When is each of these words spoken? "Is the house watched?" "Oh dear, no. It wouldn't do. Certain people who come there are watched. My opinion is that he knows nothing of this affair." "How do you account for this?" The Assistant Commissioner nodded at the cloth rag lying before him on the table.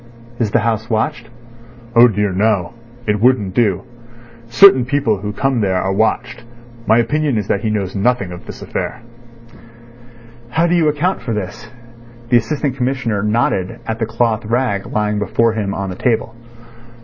"Is 0.39 0.49
the 0.49 0.61
house 0.61 0.89
watched?" 0.89 1.29
"Oh 1.95 2.07
dear, 2.07 2.31
no. 2.31 2.73
It 3.07 3.21
wouldn't 3.21 3.53
do. 3.53 3.83
Certain 4.47 4.83
people 4.83 5.17
who 5.17 5.31
come 5.31 5.61
there 5.61 5.77
are 5.79 5.93
watched. 5.93 6.43
My 6.87 6.97
opinion 6.97 7.37
is 7.37 7.47
that 7.49 7.59
he 7.61 7.69
knows 7.69 7.95
nothing 7.95 8.31
of 8.31 8.47
this 8.47 8.63
affair." 8.63 9.03
"How 10.49 10.65
do 10.65 10.73
you 10.73 10.87
account 10.87 11.21
for 11.21 11.35
this?" 11.35 11.69
The 12.29 12.37
Assistant 12.37 12.77
Commissioner 12.77 13.21
nodded 13.21 13.79
at 13.85 13.99
the 13.99 14.07
cloth 14.07 14.43
rag 14.43 14.87
lying 14.87 15.19
before 15.19 15.53
him 15.53 15.71
on 15.75 15.91
the 15.91 15.95
table. 15.95 16.33